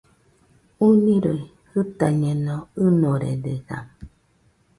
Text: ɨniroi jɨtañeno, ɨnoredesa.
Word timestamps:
ɨniroi 0.87 1.41
jɨtañeno, 1.71 2.55
ɨnoredesa. 2.85 3.77